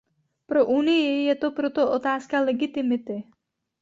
Pro 0.51 0.63
Unii 0.75 1.25
je 1.27 1.35
to 1.35 1.51
proto 1.51 1.91
otázka 1.91 2.41
legitimity. 2.41 3.23